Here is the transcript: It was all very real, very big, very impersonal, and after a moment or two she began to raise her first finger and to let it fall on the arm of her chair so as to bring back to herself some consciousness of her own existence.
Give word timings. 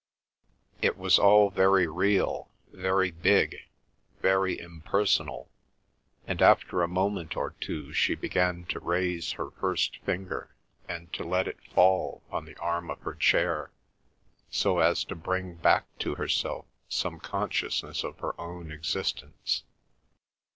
It 0.81 0.97
was 0.97 1.19
all 1.19 1.51
very 1.51 1.85
real, 1.85 2.49
very 2.73 3.11
big, 3.11 3.57
very 4.19 4.57
impersonal, 4.59 5.51
and 6.25 6.41
after 6.41 6.81
a 6.81 6.87
moment 6.87 7.37
or 7.37 7.51
two 7.61 7.93
she 7.93 8.15
began 8.15 8.65
to 8.69 8.79
raise 8.79 9.33
her 9.33 9.51
first 9.51 9.97
finger 9.97 10.55
and 10.89 11.13
to 11.13 11.23
let 11.23 11.47
it 11.47 11.61
fall 11.75 12.23
on 12.31 12.45
the 12.45 12.57
arm 12.57 12.89
of 12.89 13.01
her 13.01 13.13
chair 13.13 13.69
so 14.49 14.79
as 14.79 15.03
to 15.03 15.13
bring 15.15 15.53
back 15.57 15.85
to 15.99 16.15
herself 16.15 16.65
some 16.89 17.19
consciousness 17.19 18.03
of 18.03 18.17
her 18.21 18.33
own 18.41 18.71
existence. 18.71 19.61